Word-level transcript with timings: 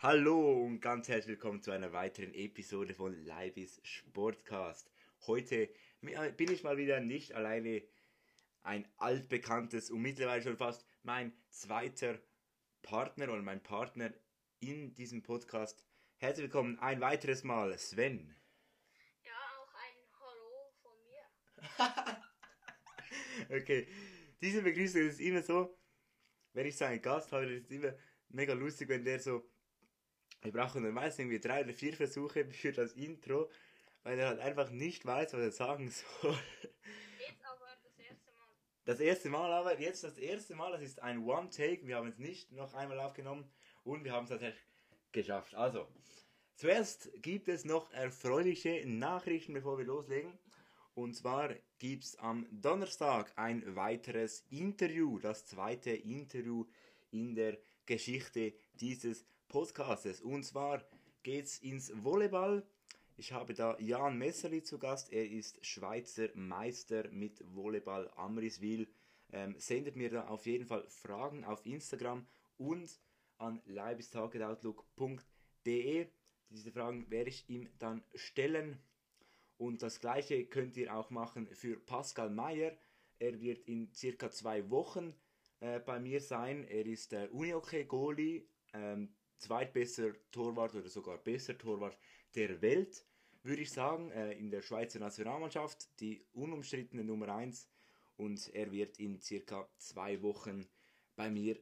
Hallo 0.00 0.62
und 0.62 0.80
ganz 0.80 1.08
herzlich 1.08 1.38
willkommen 1.38 1.62
zu 1.62 1.70
einer 1.70 1.90
weiteren 1.94 2.34
Episode 2.34 2.92
von 2.92 3.14
Leibis 3.24 3.80
Sportcast. 3.82 4.92
Heute 5.26 5.70
bin 6.02 6.52
ich 6.52 6.62
mal 6.62 6.76
wieder 6.76 7.00
nicht 7.00 7.32
alleine 7.32 7.82
ein 8.62 8.86
altbekanntes 8.98 9.90
und 9.90 10.02
mittlerweile 10.02 10.42
schon 10.42 10.58
fast 10.58 10.84
mein 11.02 11.32
zweiter 11.48 12.18
Partner 12.82 13.32
oder 13.32 13.40
mein 13.40 13.62
Partner 13.62 14.12
in 14.60 14.94
diesem 14.94 15.22
Podcast. 15.22 15.82
Herzlich 16.18 16.44
willkommen 16.44 16.78
ein 16.80 17.00
weiteres 17.00 17.42
Mal, 17.42 17.78
Sven. 17.78 18.36
Ja, 19.24 19.32
auch 19.32 19.72
ein 19.72 19.96
Hallo 20.20 20.74
von 20.82 20.92
mir. 23.48 23.56
okay, 23.62 23.88
diese 24.42 24.60
Begrüßung 24.60 25.00
ist 25.08 25.20
immer 25.20 25.40
so, 25.40 25.74
wenn 26.52 26.66
ich 26.66 26.76
so 26.76 26.84
einen 26.84 27.00
Gast 27.00 27.32
habe, 27.32 27.46
ist 27.46 27.64
es 27.64 27.70
immer 27.70 27.94
mega 28.28 28.52
lustig, 28.52 28.90
wenn 28.90 29.02
der 29.02 29.20
so, 29.20 29.48
wir 30.42 30.52
brauchen 30.52 30.82
normalerweise 30.82 31.22
irgendwie 31.22 31.40
drei 31.40 31.64
oder 31.64 31.74
vier 31.74 31.94
Versuche 31.94 32.44
für 32.46 32.72
das 32.72 32.92
Intro, 32.92 33.50
weil 34.02 34.18
er 34.18 34.28
halt 34.28 34.40
einfach 34.40 34.70
nicht 34.70 35.04
weiß, 35.04 35.32
was 35.32 35.40
er 35.40 35.52
sagen 35.52 35.90
soll. 35.90 36.38
Jetzt 37.18 37.44
aber 37.44 37.66
das 37.82 37.98
erste 37.98 38.32
Mal. 38.32 38.48
Das 38.84 39.00
erste 39.00 39.28
Mal 39.30 39.52
aber, 39.52 39.80
jetzt 39.80 40.04
das 40.04 40.18
erste 40.18 40.54
Mal, 40.54 40.72
das 40.72 40.82
ist 40.82 41.02
ein 41.02 41.24
One-Take, 41.24 41.86
wir 41.86 41.96
haben 41.96 42.08
es 42.08 42.18
nicht 42.18 42.52
noch 42.52 42.72
einmal 42.74 43.00
aufgenommen 43.00 43.50
und 43.84 44.04
wir 44.04 44.12
haben 44.12 44.24
es 44.24 44.30
tatsächlich 44.30 44.64
geschafft. 45.12 45.54
Also, 45.54 45.88
zuerst 46.54 47.10
gibt 47.22 47.48
es 47.48 47.64
noch 47.64 47.92
erfreuliche 47.92 48.84
Nachrichten, 48.86 49.54
bevor 49.54 49.78
wir 49.78 49.86
loslegen. 49.86 50.38
Und 50.94 51.14
zwar 51.14 51.54
gibt 51.78 52.04
es 52.04 52.16
am 52.16 52.46
Donnerstag 52.50 53.32
ein 53.36 53.76
weiteres 53.76 54.46
Interview, 54.50 55.18
das 55.18 55.44
zweite 55.44 55.90
Interview 55.90 56.64
in 57.10 57.34
der 57.34 57.58
Geschichte 57.84 58.54
dieses 58.74 59.26
Podcastes. 59.48 60.20
Und 60.20 60.44
zwar 60.44 60.82
geht 61.22 61.46
es 61.46 61.58
ins 61.58 61.92
Volleyball. 62.04 62.62
Ich 63.16 63.32
habe 63.32 63.54
da 63.54 63.78
Jan 63.78 64.18
Messerli 64.18 64.62
zu 64.62 64.78
Gast. 64.78 65.10
Er 65.12 65.30
ist 65.30 65.64
Schweizer 65.64 66.28
Meister 66.34 67.08
mit 67.10 67.42
Volleyball 67.54 68.10
Amriswil. 68.16 68.88
Ähm, 69.32 69.54
sendet 69.58 69.96
mir 69.96 70.10
da 70.10 70.28
auf 70.28 70.46
jeden 70.46 70.66
Fall 70.66 70.84
Fragen 70.88 71.44
auf 71.44 71.64
Instagram 71.64 72.26
und 72.58 73.00
an 73.38 73.62
leibistagedoutlook.de. 73.66 76.06
Diese 76.50 76.70
Fragen 76.70 77.10
werde 77.10 77.30
ich 77.30 77.48
ihm 77.48 77.68
dann 77.78 78.04
stellen. 78.14 78.78
Und 79.58 79.82
das 79.82 80.00
gleiche 80.00 80.44
könnt 80.46 80.76
ihr 80.76 80.94
auch 80.94 81.08
machen 81.10 81.48
für 81.54 81.78
Pascal 81.78 82.30
Meyer. 82.30 82.76
Er 83.18 83.40
wird 83.40 83.66
in 83.66 83.92
circa 83.94 84.30
zwei 84.30 84.70
Wochen 84.70 85.14
äh, 85.60 85.80
bei 85.80 85.98
mir 85.98 86.20
sein. 86.20 86.66
Er 86.68 86.84
ist 86.84 87.12
der 87.12 87.32
Unihockey-Goalie, 87.32 88.46
ähm, 88.74 89.14
zweitbester 89.38 90.12
Torwart 90.30 90.74
oder 90.74 90.88
sogar 90.88 91.18
besser 91.18 91.56
Torwart 91.56 91.96
der 92.34 92.60
Welt, 92.62 93.04
würde 93.42 93.62
ich 93.62 93.70
sagen, 93.70 94.10
äh, 94.10 94.32
in 94.32 94.50
der 94.50 94.62
Schweizer 94.62 94.98
Nationalmannschaft, 94.98 96.00
die 96.00 96.24
unumstrittene 96.32 97.04
Nummer 97.04 97.34
1. 97.34 97.68
Und 98.16 98.52
er 98.54 98.72
wird 98.72 98.98
in 98.98 99.20
circa 99.20 99.68
zwei 99.76 100.22
Wochen 100.22 100.66
bei 101.16 101.30
mir 101.30 101.58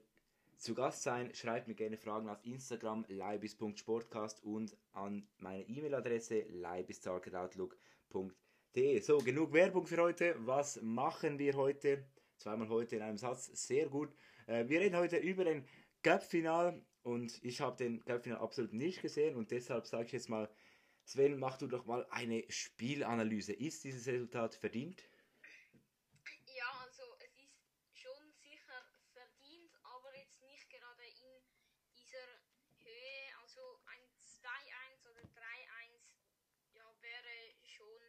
zu 0.57 0.75
Gast 0.75 1.03
sein. 1.03 1.35
Schreibt 1.35 1.69
mir 1.69 1.75
gerne 1.75 1.99
Fragen 1.99 2.29
auf 2.29 2.45
Instagram 2.45 3.05
leibis.sportcast 3.09 4.45
und 4.45 4.77
an 4.93 5.27
meine 5.39 5.67
E-Mail-Adresse 5.69 6.47
leibis.outlook.de. 6.49 9.01
So, 9.01 9.19
genug 9.19 9.53
Werbung 9.53 9.87
für 9.87 9.99
heute. 9.99 10.37
Was 10.39 10.81
machen 10.81 11.39
wir 11.39 11.55
heute? 11.55 12.07
Zweimal 12.39 12.69
heute 12.69 12.97
in 12.97 13.03
einem 13.03 13.19
Satz. 13.19 13.47
Sehr 13.67 13.89
gut. 13.89 14.15
Äh, 14.47 14.69
wir 14.69 14.81
reden 14.81 14.97
heute 14.97 15.19
über 15.19 15.45
den 15.45 15.65
Cup-Final 16.03 16.83
und 17.05 17.43
ich 17.45 17.61
habe 17.61 17.77
den 17.77 18.03
Cup-Final 18.05 18.39
absolut 18.39 18.73
nicht 18.73 19.03
gesehen 19.03 19.37
und 19.37 19.51
deshalb 19.51 19.87
sage 19.87 20.07
ich 20.07 20.13
jetzt 20.13 20.31
mal, 20.31 20.51
Sven, 21.05 21.39
mach 21.39 21.59
du 21.59 21.67
doch 21.67 21.85
mal 21.85 22.07
eine 22.11 22.45
Spielanalyse. 22.49 23.53
Ist 23.53 23.85
dieses 23.85 24.07
Resultat 24.07 24.55
verdient? 24.55 25.05
Ja, 26.47 26.71
also 26.81 27.03
es 27.21 27.37
ist 27.37 27.61
schon 27.93 28.33
sicher 28.33 28.81
verdient, 29.13 29.71
aber 29.83 30.17
jetzt 30.17 30.41
nicht 30.41 30.71
gerade 30.71 31.05
in 31.05 31.45
dieser 31.95 32.27
Höhe. 32.81 33.37
Also 33.43 33.61
ein 33.85 34.01
2-1 34.25 35.11
oder 35.11 35.21
3-1 35.21 36.01
ja, 36.73 36.91
wäre 37.03 37.55
schon 37.63 38.01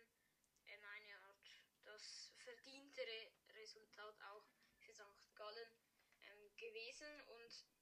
eine 0.64 1.20
Art 1.28 1.62
das 1.84 2.34
verdientere 2.38 3.34
Resultat 3.60 4.16
auch 4.32 4.48
für 4.80 4.94
St. 4.94 5.36
Gallen 5.36 5.76
ähm, 6.22 6.56
gewesen. 6.56 7.22
Und 7.28 7.75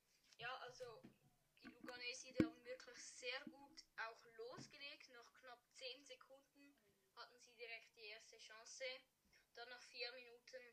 ja, 0.44 0.58
also 0.58 1.02
die 1.64 1.70
Luganesi 1.70 2.34
haben 2.34 2.66
wirklich 2.66 3.02
sehr 3.02 3.40
gut 3.46 3.86
auch 3.96 4.26
losgelegt. 4.36 5.10
Nach 5.12 5.34
knapp 5.36 5.62
10 5.72 6.04
Sekunden 6.04 6.76
hatten 7.16 7.40
sie 7.40 7.54
direkt 7.54 7.96
die 7.96 8.08
erste 8.08 8.38
Chance. 8.38 8.84
Dann 9.56 9.70
nach 9.70 9.82
4 9.84 10.12
Minuten 10.12 10.64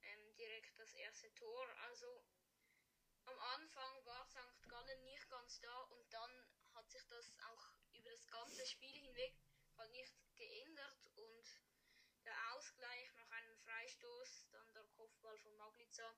ähm, 0.00 0.34
direkt 0.36 0.78
das 0.78 0.94
erste 0.94 1.34
Tor. 1.34 1.66
Also 1.88 2.24
am 3.26 3.38
Anfang 3.56 4.06
war 4.06 4.24
St. 4.24 4.62
Gallen 4.68 5.04
nicht 5.04 5.28
ganz 5.28 5.60
da 5.60 5.80
und 5.92 6.10
dann 6.10 6.32
hat 6.72 6.88
sich 6.88 7.06
das 7.08 7.36
auch 7.50 7.68
über 7.92 8.10
das 8.10 8.26
ganze 8.28 8.64
Spiel 8.64 9.02
hinweg 9.02 9.34
halt 9.76 9.90
nicht 9.92 10.14
geändert 10.36 11.06
und 11.16 11.60
der 12.24 12.54
Ausgleich 12.54 13.12
nach 13.16 13.30
einem 13.30 13.56
Freistoß, 13.58 14.46
dann 14.50 14.72
der 14.72 14.84
Kopfball 14.96 15.36
von 15.38 15.54
Maglica, 15.56 16.14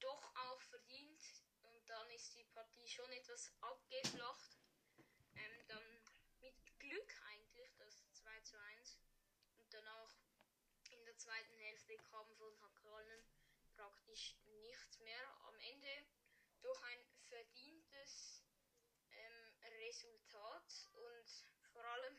doch 0.00 0.34
auch 0.34 0.60
verdient 0.60 1.43
dann 1.86 2.10
ist 2.10 2.34
die 2.34 2.44
Partie 2.44 2.86
schon 2.88 3.10
etwas 3.12 3.52
abgeflacht. 3.60 4.58
Ähm, 5.36 5.66
dann 5.66 5.82
mit 6.40 6.54
Glück 6.78 7.22
eigentlich 7.26 7.74
das 7.76 8.12
2 8.12 8.40
zu 8.40 8.58
1 8.58 8.98
und 9.58 9.72
danach 9.72 10.14
in 10.90 11.04
der 11.04 11.16
zweiten 11.16 11.56
Hälfte 11.58 11.96
kam 12.10 12.26
von 12.36 12.54
St. 12.54 12.82
Gallen 12.82 13.24
praktisch 13.74 14.36
nichts 14.44 14.98
mehr. 15.00 15.46
Am 15.46 15.58
Ende 15.58 16.06
durch 16.60 16.82
ein 16.82 17.04
verdientes 17.28 18.44
ähm, 19.10 19.52
Resultat 19.80 20.88
und 20.92 21.46
vor 21.72 21.84
allem 21.84 22.16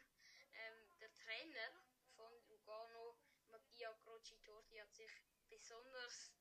ähm, 0.54 0.98
der 1.00 1.14
Trainer 1.14 1.84
von 2.16 2.31
Lugano, 2.48 3.18
Mattia 3.48 3.94
Crocitorti, 4.04 4.78
hat 4.78 4.94
sich 4.94 5.12
besonders 5.50 6.31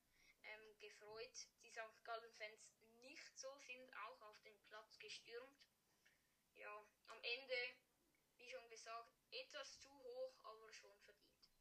ähm, 0.43 0.77
gefreut. 0.79 1.47
Die 1.63 1.69
St. 1.69 2.03
Gallen-Fans 2.03 2.75
so 3.45 3.57
sind 3.59 3.93
auch 3.93 4.21
auf 4.29 4.41
den 4.41 4.59
Platz 4.67 4.97
gestürmt. 4.97 5.61
Ja, 6.55 6.83
am 7.07 7.17
Ende, 7.17 7.53
wie 8.37 8.49
schon 8.49 8.67
gesagt, 8.69 9.11
etwas 9.29 9.79
zu 9.79 9.89
hoch, 9.89 10.33
aber 10.43 10.71
schon 10.71 10.97
verdient. 11.03 11.51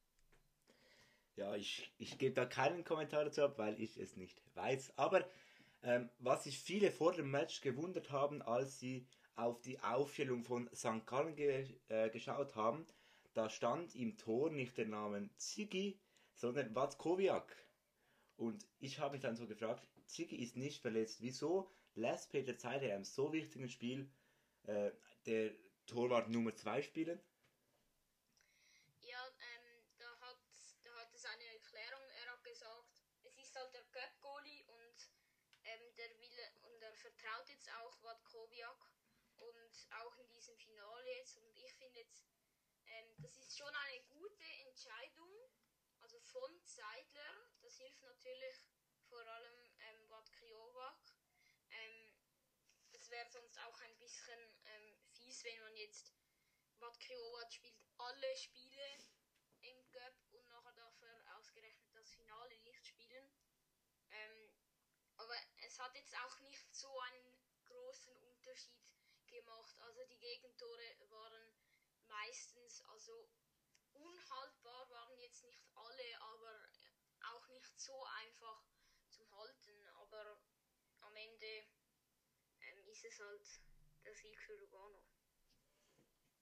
Ja, 1.36 1.56
ich, 1.56 1.92
ich 1.98 2.16
gebe 2.16 2.34
da 2.34 2.46
keinen 2.46 2.84
Kommentar 2.84 3.24
dazu 3.24 3.42
ab, 3.42 3.58
weil 3.58 3.78
ich 3.80 3.98
es 3.98 4.16
nicht 4.16 4.40
weiß. 4.54 4.96
Aber 4.96 5.28
ähm, 5.82 6.08
was 6.18 6.44
sich 6.44 6.58
viele 6.58 6.90
vor 6.90 7.12
dem 7.12 7.30
Match 7.30 7.60
gewundert 7.60 8.10
haben, 8.10 8.40
als 8.40 8.78
sie 8.78 9.06
auf 9.34 9.60
die 9.60 9.80
Aufstellung 9.80 10.44
von 10.44 10.70
St. 10.74 11.04
Gallen 11.06 11.34
ge 11.34 11.78
äh, 11.88 12.08
geschaut 12.08 12.54
haben, 12.54 12.86
da 13.34 13.50
stand 13.50 13.94
im 13.96 14.16
Tor 14.16 14.50
nicht 14.50 14.78
der 14.78 14.86
Name 14.86 15.28
Ziggy, 15.36 16.00
sondern 16.34 16.74
Watzkowiak. 16.74 17.54
Und 18.36 18.64
ich 18.78 19.00
habe 19.00 19.12
mich 19.12 19.22
dann 19.22 19.36
so 19.36 19.46
gefragt, 19.46 19.88
Ziggy 20.06 20.42
ist 20.42 20.56
nicht 20.56 20.80
verletzt. 20.82 21.20
Wieso 21.20 21.70
lässt 21.94 22.30
Peter 22.30 22.56
Zeit 22.56 22.82
in 22.82 22.90
einem 22.90 23.04
so 23.04 23.32
wichtigen 23.32 23.68
Spiel 23.68 24.10
äh, 24.64 24.90
der 25.26 25.52
Torwart 25.86 26.28
Nummer 26.28 26.54
2 26.54 26.82
spielen? 26.82 27.20
Ja, 29.00 29.26
ähm, 29.26 29.84
da, 29.98 30.20
hat, 30.20 30.38
da 30.82 30.94
hat 30.96 31.14
es 31.14 31.24
eine 31.24 31.44
Erklärung. 31.44 32.02
Er 32.24 32.32
hat 32.32 32.44
gesagt, 32.44 33.02
es 33.22 33.38
ist 33.38 33.54
halt 33.54 33.72
der 33.74 33.84
Göpp-Goalie 33.92 34.64
und 34.66 35.10
ähm, 35.64 35.94
der 35.96 36.10
will 36.20 36.38
und 36.62 36.82
er 36.82 36.92
vertraut 36.94 37.48
jetzt 37.48 37.70
auch 37.72 38.02
Watkowiak 38.02 38.90
und 39.36 39.86
auch 40.02 40.16
in 40.18 40.28
diesem 40.30 40.56
Finale 40.56 41.16
jetzt. 41.18 41.36
Und 41.36 41.56
ich 41.56 41.72
finde 41.74 41.98
jetzt, 42.00 42.26
ähm, 42.86 43.14
das 43.18 43.36
ist 43.38 43.56
schon 43.56 43.74
eine 43.74 44.04
gute 44.08 44.44
Entscheidung, 44.68 45.50
also 46.00 46.18
von 46.20 46.64
Zeidler. 46.64 47.48
Das 47.62 47.76
hilft 47.78 48.02
natürlich 48.02 48.66
vor 49.08 49.26
allem 49.26 49.63
Watkriowak. 50.84 50.98
Ähm, 51.70 52.12
das 52.92 53.10
wäre 53.10 53.28
sonst 53.30 53.58
auch 53.60 53.80
ein 53.80 53.96
bisschen 53.98 54.38
ähm, 54.66 54.98
fies, 55.12 55.44
wenn 55.44 55.60
man 55.60 55.76
jetzt 55.76 56.12
Watkriowak 56.78 57.52
spielt 57.52 57.78
alle 57.96 58.36
Spiele 58.36 58.98
im 59.62 59.86
Cup 59.88 60.14
und 60.32 60.46
nachher 60.48 60.72
dafür 60.72 61.36
ausgerechnet 61.36 61.94
das 61.94 62.10
Finale 62.10 62.58
nicht 62.60 62.86
spielen. 62.86 63.32
Ähm, 64.10 64.50
aber 65.16 65.34
es 65.66 65.78
hat 65.78 65.94
jetzt 65.94 66.14
auch 66.18 66.40
nicht 66.40 66.74
so 66.74 66.98
einen 67.00 67.38
großen 67.64 68.16
Unterschied 68.16 68.84
gemacht. 69.26 69.78
Also 69.80 70.04
die 70.06 70.18
Gegentore 70.18 70.96
waren 71.08 71.54
meistens, 72.08 72.82
also 72.82 73.28
unhaltbar 73.94 74.90
waren 74.90 75.18
jetzt 75.20 75.44
nicht 75.44 75.64
alle, 75.74 76.20
aber 76.20 76.68
auch 77.32 77.48
nicht 77.48 77.78
so 77.78 78.04
einfach 78.04 78.64
zum 79.08 79.30
Halten. 79.36 79.86
Aber 80.00 80.42
am 81.00 81.13
Ende 81.24 81.66
ähm, 82.60 82.88
ist 82.90 83.04
es 83.04 83.18
halt 83.20 83.60
der 84.04 84.14
Sieg 84.14 84.38
für 84.40 84.54
Lugano. 84.56 85.02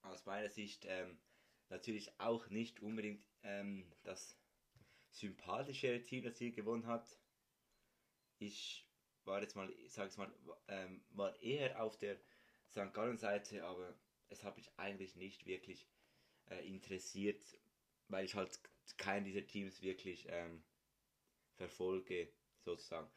Aus 0.01 0.25
meiner 0.25 0.49
Sicht 0.49 0.85
ähm, 0.85 1.19
natürlich 1.69 2.19
auch 2.19 2.47
nicht 2.49 2.81
unbedingt 2.81 3.25
ähm, 3.43 3.91
das 4.03 4.37
sympathischere 5.11 6.01
Team, 6.01 6.23
das 6.23 6.37
hier 6.37 6.51
gewonnen 6.51 6.87
hat. 6.87 7.07
Ich 8.39 8.89
war 9.23 9.41
jetzt 9.41 9.55
mal, 9.55 9.73
sag's 9.87 10.17
mal, 10.17 10.33
ähm, 10.67 11.05
war 11.11 11.39
eher 11.41 11.81
auf 11.81 11.97
der 11.97 12.19
St. 12.71 12.93
Gallen 12.93 13.17
Seite, 13.17 13.63
aber 13.63 13.97
es 14.29 14.43
hat 14.43 14.57
mich 14.57 14.69
eigentlich 14.77 15.15
nicht 15.15 15.45
wirklich 15.45 15.87
äh, 16.49 16.67
interessiert, 16.67 17.43
weil 18.07 18.25
ich 18.25 18.35
halt 18.35 18.59
keinen 18.97 19.23
dieser 19.23 19.45
Teams 19.45 19.81
wirklich 19.81 20.25
ähm, 20.29 20.63
verfolge, 21.55 22.33
sozusagen. 22.59 23.09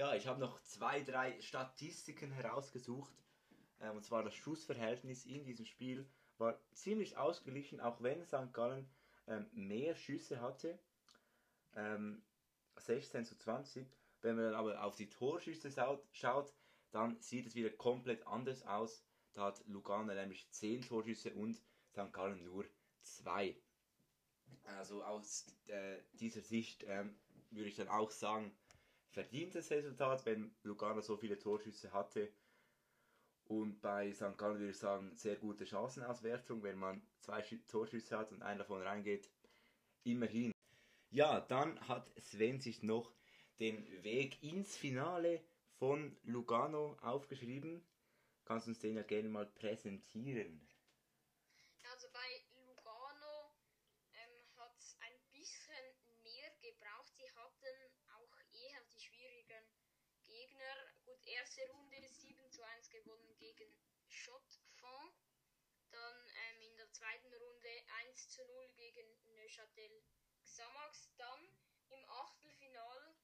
Ja, 0.00 0.14
ich 0.14 0.26
habe 0.26 0.40
noch 0.40 0.62
zwei, 0.62 1.02
drei 1.02 1.38
Statistiken 1.42 2.32
herausgesucht. 2.32 3.12
Ähm, 3.82 3.96
und 3.96 4.02
zwar 4.02 4.22
das 4.22 4.34
Schussverhältnis 4.34 5.26
in 5.26 5.44
diesem 5.44 5.66
Spiel 5.66 6.08
war 6.38 6.58
ziemlich 6.72 7.18
ausgeglichen, 7.18 7.82
auch 7.82 8.00
wenn 8.02 8.24
St. 8.24 8.50
Gallen 8.54 8.88
ähm, 9.26 9.50
mehr 9.52 9.94
Schüsse 9.94 10.40
hatte. 10.40 10.78
Ähm, 11.76 12.22
16 12.78 13.26
zu 13.26 13.36
20. 13.36 13.86
Wenn 14.22 14.36
man 14.36 14.46
dann 14.46 14.54
aber 14.54 14.82
auf 14.82 14.96
die 14.96 15.10
Torschüsse 15.10 15.70
schaut, 16.12 16.54
dann 16.92 17.20
sieht 17.20 17.48
es 17.48 17.54
wieder 17.54 17.68
komplett 17.68 18.26
anders 18.26 18.66
aus. 18.66 19.04
Da 19.34 19.48
hat 19.48 19.62
Lugano 19.66 20.14
nämlich 20.14 20.50
10 20.50 20.80
Torschüsse 20.80 21.34
und 21.34 21.60
St. 21.90 22.10
Gallen 22.10 22.42
nur 22.42 22.64
2. 23.02 23.54
Also 24.64 25.04
aus 25.04 25.44
äh, 25.66 25.98
dieser 26.14 26.40
Sicht 26.40 26.84
ähm, 26.88 27.20
würde 27.50 27.68
ich 27.68 27.76
dann 27.76 27.88
auch 27.88 28.10
sagen, 28.10 28.56
verdientes 29.10 29.70
Resultat, 29.70 30.24
wenn 30.26 30.54
Lugano 30.62 31.00
so 31.00 31.16
viele 31.16 31.38
Torschüsse 31.38 31.92
hatte. 31.92 32.32
Und 33.44 33.80
bei 33.80 34.12
St. 34.12 34.38
Gallen 34.38 34.58
würde 34.58 34.70
ich 34.70 34.78
sagen, 34.78 35.16
sehr 35.16 35.36
gute 35.36 35.66
Chancenauswertung, 35.66 36.62
wenn 36.62 36.78
man 36.78 37.02
zwei 37.18 37.42
Torschüsse 37.66 38.16
hat 38.16 38.30
und 38.32 38.42
einer 38.42 38.60
davon 38.60 38.82
reingeht. 38.82 39.28
Immerhin. 40.04 40.52
Ja, 41.10 41.40
dann 41.40 41.80
hat 41.88 42.12
Sven 42.20 42.60
sich 42.60 42.82
noch 42.82 43.12
den 43.58 43.84
Weg 44.04 44.42
ins 44.42 44.76
Finale 44.76 45.42
von 45.78 46.16
Lugano 46.22 46.96
aufgeschrieben. 47.02 47.84
Kannst 48.44 48.66
du 48.66 48.70
uns 48.70 48.78
den 48.78 48.96
ja 48.96 49.02
gerne 49.02 49.28
mal 49.28 49.46
präsentieren? 49.46 50.66
Also 51.90 52.08
bei 52.12 52.44
Lugano 52.66 53.52
ähm, 54.12 54.46
hat 54.56 54.76
es 54.78 54.96
ein 55.00 55.18
bisschen 55.32 55.84
mehr 56.22 56.50
gebraucht. 56.60 57.12
Sie 57.16 57.30
hatten 57.32 57.90
auch 58.14 58.36
eher 58.52 58.80
die 58.92 59.00
schwierigen 59.00 59.66
Gegner. 60.60 60.92
Gut, 61.06 61.26
erste 61.26 61.66
Runde 61.70 62.06
7 62.06 62.50
zu 62.50 62.62
1 62.62 62.90
gewonnen 62.90 63.34
gegen 63.38 63.74
Schottfond. 64.08 65.16
Dann 65.90 66.30
ähm, 66.34 66.60
in 66.60 66.76
der 66.76 66.92
zweiten 66.92 67.32
Runde 67.32 67.82
1 68.08 68.28
zu 68.28 68.44
0 68.44 68.68
gegen 68.74 69.32
Neuchâtel 69.32 70.02
Xamax. 70.44 71.14
Dann 71.16 71.40
im 71.88 72.04
Achtelfinal 72.10 73.14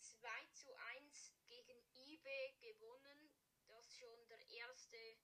2 0.00 0.28
zu 0.54 0.74
1 0.74 1.34
gegen 1.46 1.84
IBE 1.92 2.54
gewonnen. 2.60 3.30
Das 3.66 3.94
schon 3.94 4.28
der 4.28 4.48
erste 4.48 5.18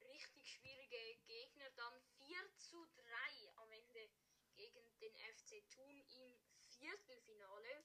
richtig 0.00 0.54
schwierige 0.54 1.16
Gegner. 1.24 1.70
Dann 1.76 2.02
4 2.18 2.36
zu 2.56 2.84
3 2.96 3.52
am 3.58 3.70
Ende 3.70 4.10
gegen 4.56 4.98
den 4.98 5.16
FC 5.36 5.70
Thun 5.70 6.00
im 6.08 6.40
Viertelfinale. 6.58 7.84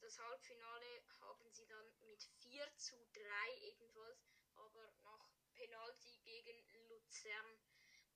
Das 0.00 0.18
Halbfinale 0.18 1.02
haben 1.20 1.50
sie 1.50 1.66
dann 1.66 1.98
mit 2.00 2.22
4 2.22 2.76
zu 2.76 2.96
3 3.12 3.54
ebenfalls, 3.62 4.30
aber 4.54 4.92
nach 5.02 5.28
Penalty 5.54 6.16
gegen 6.22 6.64
Luzern 6.88 7.58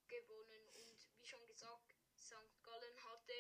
gewonnen. 0.07 0.69
Und 0.75 1.09
wie 1.17 1.27
schon 1.27 1.45
gesagt, 1.47 1.95
St. 2.17 2.63
Gallen 2.63 3.05
hatte 3.05 3.33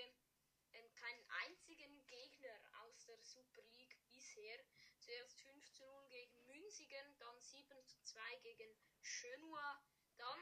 ähm, 0.72 0.92
keinen 0.94 1.30
einzigen 1.44 2.06
Gegner 2.06 2.60
aus 2.82 3.04
der 3.06 3.18
Super 3.22 3.62
League 3.62 3.96
bisher. 4.10 4.58
Zuerst 4.98 5.40
5 5.40 5.72
zu 5.72 5.84
0 5.84 6.08
gegen 6.08 6.46
Münzigen, 6.46 7.18
dann 7.18 7.40
7 7.40 7.86
zu 7.86 8.02
2 8.02 8.36
gegen 8.42 8.76
Schönua, 9.02 9.82
dann 10.16 10.40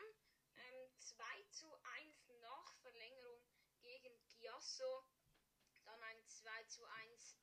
ähm, 0.54 0.98
2 0.98 1.24
zu 1.50 1.74
1 1.82 2.28
nach 2.40 2.74
Verlängerung 2.76 3.44
gegen 3.80 4.18
Chiasso, 4.26 5.04
dann 5.84 6.02
ein 6.02 6.26
2 6.28 6.64
zu 6.64 6.84
1 6.84 7.39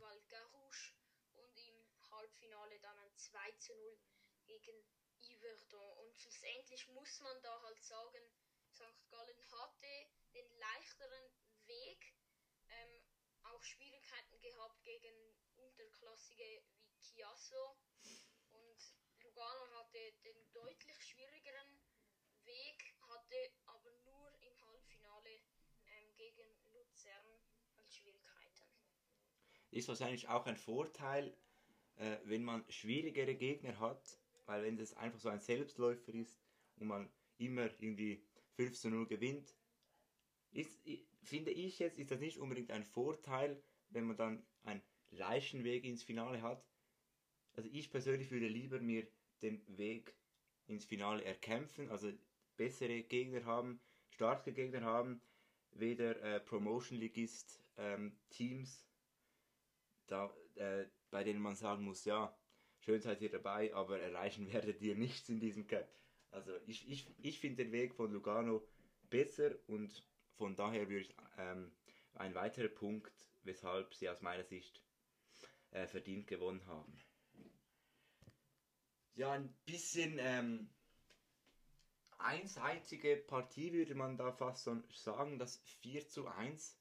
Etoile 0.00 0.22
Garouche 0.28 0.94
und 1.34 1.58
im 1.58 2.10
Halbfinale 2.10 2.80
dann 2.80 2.96
ein 3.00 3.14
2 3.18 3.52
zu 3.58 3.74
0 3.74 3.98
gegen 4.46 4.86
Yverdon. 5.20 5.98
Und 5.98 6.18
schlussendlich 6.18 6.88
muss 6.88 7.20
man 7.20 7.42
da 7.42 7.60
halt 7.60 7.82
sagen, 7.82 8.32
St. 8.72 9.10
Gallen 9.10 9.50
hatte 9.52 10.06
den 10.32 10.50
leichteren 10.58 11.34
Weg, 11.66 12.14
ähm, 12.68 13.04
auch 13.42 13.62
Schwierigkeiten 13.62 14.40
gehabt 14.40 14.82
gegen 14.84 15.36
Unterklassige 15.56 16.64
wie 16.86 16.98
Chiasso 16.98 17.76
und 18.52 18.78
Lugano 19.18 19.70
hatte 19.80 20.12
den 20.24 20.50
deutlich 20.52 21.04
schwierigeren 21.04 21.78
Weg, 22.44 22.94
hatte 23.02 23.52
aber 23.66 23.92
nur 23.92 24.32
im 24.40 24.66
Halbfinale 24.66 25.42
ähm, 25.84 26.14
gegen 26.16 26.56
Luzern. 26.72 27.39
Ist 29.70 29.88
wahrscheinlich 29.88 30.28
auch 30.28 30.46
ein 30.46 30.56
Vorteil, 30.56 31.34
äh, 31.96 32.16
wenn 32.24 32.42
man 32.42 32.64
schwierigere 32.68 33.34
Gegner 33.34 33.78
hat, 33.78 34.18
weil 34.46 34.64
wenn 34.64 34.76
das 34.76 34.94
einfach 34.94 35.20
so 35.20 35.28
ein 35.28 35.40
Selbstläufer 35.40 36.12
ist 36.14 36.40
und 36.76 36.88
man 36.88 37.10
immer 37.38 37.70
irgendwie 37.80 38.22
5 38.56 38.78
zu 38.78 38.90
0 38.90 39.06
gewinnt, 39.06 39.54
ist, 40.52 40.80
finde 41.22 41.52
ich 41.52 41.78
jetzt, 41.78 41.98
ist 41.98 42.10
das 42.10 42.20
nicht 42.20 42.38
unbedingt 42.38 42.70
ein 42.70 42.84
Vorteil, 42.84 43.62
wenn 43.90 44.04
man 44.04 44.16
dann 44.16 44.46
einen 44.64 44.82
leichten 45.10 45.64
Weg 45.64 45.84
ins 45.84 46.02
Finale 46.02 46.42
hat. 46.42 46.64
Also 47.54 47.68
ich 47.72 47.90
persönlich 47.90 48.30
würde 48.30 48.48
lieber 48.48 48.80
mir 48.80 49.06
den 49.42 49.62
Weg 49.76 50.14
ins 50.66 50.84
Finale 50.84 51.24
erkämpfen, 51.24 51.90
also 51.90 52.12
bessere 52.56 53.02
Gegner 53.02 53.44
haben, 53.44 53.80
starke 54.08 54.52
Gegner 54.52 54.82
haben, 54.82 55.20
weder 55.72 56.20
äh, 56.22 56.40
Promotion 56.40 56.98
Ligist 56.98 57.62
ähm, 57.76 58.16
Teams, 58.30 58.89
da, 60.10 60.34
äh, 60.56 60.86
bei 61.10 61.24
denen 61.24 61.40
man 61.40 61.54
sagen 61.56 61.84
muss, 61.84 62.04
ja, 62.04 62.36
schön 62.80 63.00
seid 63.00 63.20
ihr 63.22 63.30
dabei, 63.30 63.74
aber 63.74 64.00
erreichen 64.00 64.52
werdet 64.52 64.80
ihr 64.82 64.94
nichts 64.94 65.28
in 65.28 65.40
diesem 65.40 65.66
Cup. 65.66 65.88
Also 66.30 66.52
ich, 66.66 66.88
ich, 66.88 67.12
ich 67.18 67.40
finde 67.40 67.64
den 67.64 67.72
Weg 67.72 67.94
von 67.94 68.12
Lugano 68.12 68.66
besser 69.08 69.52
und 69.66 70.06
von 70.36 70.54
daher 70.54 70.88
würde 70.88 71.00
ich 71.06 71.16
ähm, 71.38 71.72
ein 72.14 72.34
weiterer 72.34 72.68
Punkt, 72.68 73.12
weshalb 73.42 73.94
sie 73.94 74.08
aus 74.08 74.22
meiner 74.22 74.44
Sicht 74.44 74.82
äh, 75.70 75.86
verdient 75.86 76.26
gewonnen 76.26 76.64
haben. 76.66 76.96
Ja, 79.14 79.32
ein 79.32 79.52
bisschen 79.66 80.18
ähm, 80.18 80.70
einseitige 82.18 83.16
Partie 83.16 83.72
würde 83.72 83.94
man 83.94 84.16
da 84.16 84.32
fast 84.32 84.64
so 84.64 84.80
sagen, 84.94 85.38
das 85.38 85.58
4 85.82 86.08
zu 86.08 86.26
1. 86.26 86.79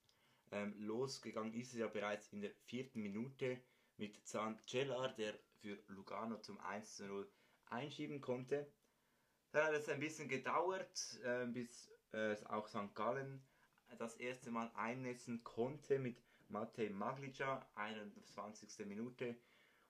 Ähm, 0.52 0.74
losgegangen 0.80 1.54
ist 1.54 1.74
es 1.74 1.80
ja 1.80 1.88
bereits 1.88 2.28
in 2.30 2.42
der 2.42 2.52
vierten 2.66 3.02
Minute 3.02 3.62
mit 3.98 4.26
Zan 4.28 4.58
Cellar, 4.60 5.14
der 5.16 5.34
für 5.62 5.78
Lugano 5.88 6.40
zum 6.40 6.60
1 6.60 6.96
zu 6.96 7.06
0 7.06 7.32
einschieben 7.68 8.22
konnte. 8.22 8.72
Dann 9.52 9.68
hat 9.68 9.74
es 9.74 9.90
ein 9.90 10.00
bisschen 10.00 10.28
gedauert, 10.28 11.20
äh, 11.24 11.46
bis 11.46 11.92
äh, 12.14 12.36
auch 12.46 12.68
St. 12.68 12.94
Gallen 12.96 13.44
das 13.98 14.16
erste 14.18 14.52
Mal 14.52 14.72
einnässen 14.76 15.44
konnte 15.44 16.00
mit 16.00 16.22
Matej 16.48 16.90
Maglica, 16.90 17.68
21. 17.76 18.86
Minute. 18.86 19.36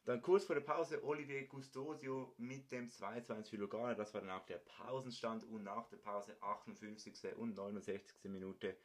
Dann 0.05 0.21
kurz 0.21 0.45
vor 0.45 0.55
der 0.55 0.61
Pause 0.61 1.03
Olivier 1.03 1.47
Custosio 1.47 2.33
mit 2.37 2.71
dem 2.71 2.89
2 2.89 3.21
zu 3.21 3.33
1 3.33 3.49
für 3.49 3.57
Lugano. 3.57 3.93
Das 3.95 4.13
war 4.13 4.21
dann 4.21 4.31
auch 4.31 4.45
der 4.45 4.57
Pausenstand 4.57 5.43
und 5.45 5.63
nach 5.63 5.87
der 5.89 5.97
Pause 5.97 6.35
58. 6.41 7.35
und 7.37 7.55
69. 7.55 8.23
Minute 8.23 8.75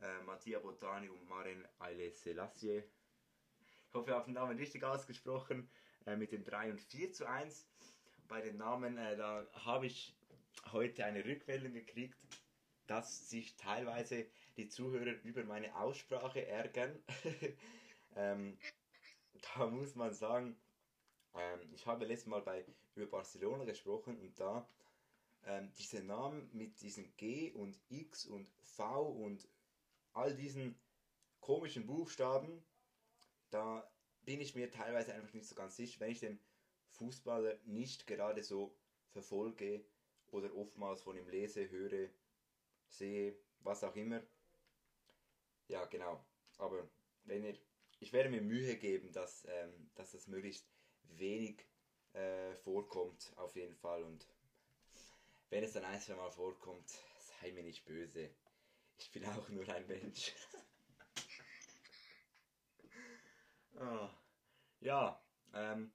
äh, 0.00 0.22
Mattia 0.24 0.58
Botani 0.58 1.08
und 1.08 1.28
Marin 1.28 1.66
Aile 1.78 2.10
Selassie. 2.10 2.82
Ich 3.88 3.94
hoffe, 3.94 4.10
ich 4.10 4.16
habe 4.16 4.26
den 4.26 4.34
Namen 4.34 4.58
richtig 4.58 4.84
ausgesprochen. 4.84 5.70
Äh, 6.06 6.16
mit 6.16 6.32
dem 6.32 6.44
3 6.44 6.70
und 6.70 6.80
4 6.80 7.12
zu 7.12 7.28
1. 7.28 7.66
Bei 8.28 8.40
den 8.40 8.56
Namen, 8.56 8.98
äh, 8.98 9.16
da 9.16 9.46
habe 9.52 9.86
ich 9.86 10.16
heute 10.72 11.04
eine 11.04 11.24
Rückmeldung 11.24 11.72
gekriegt 11.72 12.16
dass 12.86 13.28
sich 13.28 13.56
teilweise 13.56 14.26
die 14.56 14.68
Zuhörer 14.68 15.20
über 15.22 15.44
meine 15.44 15.76
Aussprache 15.76 16.46
ärgern. 16.46 17.02
ähm, 18.16 18.58
da 19.54 19.66
muss 19.66 19.94
man 19.94 20.12
sagen, 20.12 20.56
ähm, 21.34 21.60
ich 21.74 21.86
habe 21.86 22.06
letztes 22.06 22.28
Mal 22.28 22.42
bei, 22.42 22.64
über 22.94 23.06
Barcelona 23.06 23.64
gesprochen 23.64 24.18
und 24.18 24.38
da 24.38 24.68
ähm, 25.44 25.70
diese 25.78 26.02
Namen 26.02 26.48
mit 26.52 26.80
diesen 26.80 27.14
G 27.16 27.52
und 27.52 27.78
X 27.88 28.26
und 28.26 28.48
V 28.62 29.08
und 29.08 29.46
all 30.16 30.34
diesen 30.34 30.74
komischen 31.40 31.86
Buchstaben, 31.86 32.64
da 33.50 33.88
bin 34.22 34.40
ich 34.40 34.54
mir 34.54 34.70
teilweise 34.70 35.14
einfach 35.14 35.32
nicht 35.34 35.46
so 35.46 35.54
ganz 35.54 35.76
sicher, 35.76 36.00
wenn 36.00 36.10
ich 36.10 36.20
den 36.20 36.40
Fußballer 36.90 37.58
nicht 37.64 38.06
gerade 38.06 38.42
so 38.42 38.76
verfolge 39.10 39.84
oder 40.28 40.54
oftmals 40.56 41.02
von 41.02 41.16
ihm 41.16 41.28
lese, 41.28 41.70
höre, 41.70 42.08
sehe, 42.88 43.36
was 43.60 43.84
auch 43.84 43.94
immer. 43.94 44.22
Ja, 45.68 45.84
genau. 45.84 46.24
Aber 46.58 46.88
wenn 47.24 47.44
ihr, 47.44 47.56
ich 48.00 48.12
werde 48.12 48.30
mir 48.30 48.40
Mühe 48.40 48.76
geben, 48.76 49.12
dass, 49.12 49.44
ähm, 49.48 49.90
dass 49.94 50.12
das 50.12 50.26
möglichst 50.26 50.66
wenig 51.02 51.66
äh, 52.14 52.54
vorkommt, 52.56 53.32
auf 53.36 53.54
jeden 53.54 53.76
Fall. 53.76 54.02
Und 54.02 54.26
wenn 55.50 55.62
es 55.62 55.74
dann 55.74 55.84
ein, 55.84 56.00
zwei 56.00 56.14
Mal 56.14 56.30
vorkommt, 56.30 56.88
sei 57.18 57.52
mir 57.52 57.62
nicht 57.62 57.84
böse. 57.84 58.30
Ich 58.98 59.10
bin 59.10 59.24
auch 59.26 59.48
nur 59.48 59.68
ein 59.68 59.86
Mensch. 59.86 60.32
oh. 63.74 64.08
Ja, 64.80 65.20
ähm, 65.54 65.90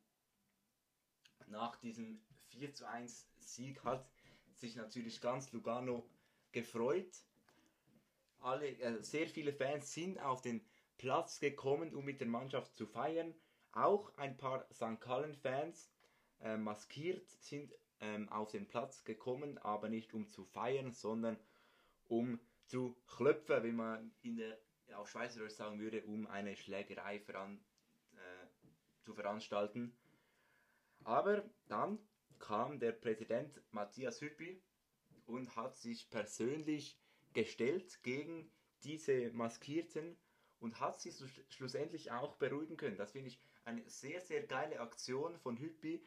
nach 1.48 1.78
diesem 1.78 2.20
4 2.48 2.74
zu 2.74 2.88
1 2.88 3.28
Sieg 3.40 3.84
hat 3.84 4.10
sich 4.56 4.76
natürlich 4.76 5.22
ganz 5.22 5.52
Lugano 5.52 6.10
gefreut. 6.52 7.24
Alle, 8.40 8.68
äh, 8.80 9.02
sehr 9.04 9.28
viele 9.28 9.54
Fans 9.54 9.94
sind 9.94 10.20
auf 10.20 10.42
den 10.42 10.66
Platz 10.98 11.40
gekommen, 11.40 11.94
um 11.96 12.06
mit 12.06 12.20
der 12.20 12.28
Mannschaft 12.28 12.76
zu 12.76 12.86
feiern. 12.88 13.34
Auch 13.72 14.16
ein 14.18 14.36
paar 14.36 14.68
St. 14.74 15.00
Gallen-Fans 15.00 15.92
äh, 16.42 16.58
maskiert 16.58 17.30
sind 17.30 17.74
ähm, 18.02 18.30
auf 18.30 18.52
den 18.52 18.68
Platz 18.68 19.04
gekommen, 19.04 19.58
aber 19.60 19.90
nicht 19.90 20.14
um 20.14 20.28
zu 20.28 20.44
feiern, 20.44 20.92
sondern 20.92 21.40
um 22.08 22.40
zu 22.72 22.96
klopfen, 23.06 23.64
wie 23.64 23.74
man 23.74 24.14
in 24.22 24.38
der, 24.38 24.58
auf 24.96 25.10
Schweizerdeutsch 25.10 25.56
sagen 25.56 25.78
würde, 25.80 26.06
um 26.06 26.26
eine 26.28 26.56
Schlägerei 26.56 27.20
voran, 27.20 27.60
äh, 28.14 28.48
zu 29.02 29.14
veranstalten. 29.14 29.94
Aber 31.04 31.44
dann 31.68 32.00
kam 32.40 32.80
der 32.80 32.94
Präsident 32.94 33.62
Matthias 33.72 34.22
Hüppi 34.22 34.62
und 35.26 35.54
hat 35.58 35.76
sich 35.76 36.10
persönlich 36.10 36.98
gestellt 37.34 38.02
gegen 38.04 38.50
diese 38.84 39.32
Maskierten 39.32 40.18
und 40.60 40.80
hat 40.80 41.02
sie 41.02 41.14
schlussendlich 41.50 42.12
auch 42.12 42.38
beruhigen 42.38 42.78
können. 42.78 42.98
Das 42.98 43.12
finde 43.12 43.28
ich 43.28 43.40
eine 43.66 43.88
sehr, 43.90 44.22
sehr 44.22 44.44
geile 44.44 44.80
Aktion 44.80 45.38
von 45.40 45.58
Hüppi, 45.60 46.06